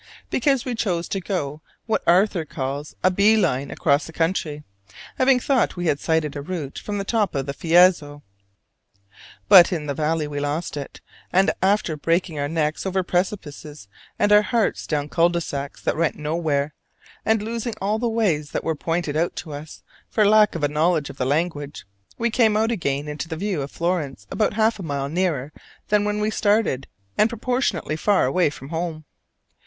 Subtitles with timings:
[0.31, 4.63] because we chose to go what Arthur calls "a bee line across country,"
[5.19, 8.23] having thought we had sighted a route from the top of Fiesole.
[9.47, 11.01] But in the valley we lost it,
[11.31, 13.87] and after breaking our necks over precipices
[14.17, 16.73] and our hearts down cul de sacs that led nowhere,
[17.23, 20.67] and losing all the ways that were pointed out to us, for lack of a
[20.67, 21.85] knowledge of the language,
[22.17, 25.53] we came out again into view of Florence about half a mile nearer
[25.89, 26.87] than when we started
[27.19, 29.05] and proportionately far away from home.